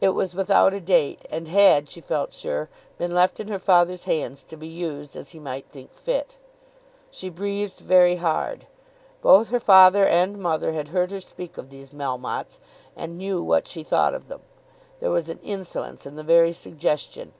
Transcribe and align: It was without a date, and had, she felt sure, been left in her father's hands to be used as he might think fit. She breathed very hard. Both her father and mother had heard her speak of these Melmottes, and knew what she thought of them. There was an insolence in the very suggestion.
It 0.00 0.08
was 0.08 0.34
without 0.34 0.74
a 0.74 0.80
date, 0.80 1.24
and 1.30 1.46
had, 1.46 1.88
she 1.88 2.00
felt 2.00 2.32
sure, 2.32 2.68
been 2.98 3.14
left 3.14 3.38
in 3.38 3.46
her 3.46 3.60
father's 3.60 4.02
hands 4.02 4.42
to 4.42 4.56
be 4.56 4.66
used 4.66 5.14
as 5.14 5.28
he 5.30 5.38
might 5.38 5.66
think 5.68 5.94
fit. 5.94 6.34
She 7.12 7.28
breathed 7.28 7.78
very 7.78 8.16
hard. 8.16 8.66
Both 9.20 9.50
her 9.50 9.60
father 9.60 10.04
and 10.04 10.36
mother 10.36 10.72
had 10.72 10.88
heard 10.88 11.12
her 11.12 11.20
speak 11.20 11.58
of 11.58 11.70
these 11.70 11.90
Melmottes, 11.92 12.58
and 12.96 13.16
knew 13.16 13.40
what 13.40 13.68
she 13.68 13.84
thought 13.84 14.14
of 14.14 14.26
them. 14.26 14.40
There 14.98 15.12
was 15.12 15.28
an 15.28 15.38
insolence 15.44 16.06
in 16.06 16.16
the 16.16 16.24
very 16.24 16.52
suggestion. 16.52 17.32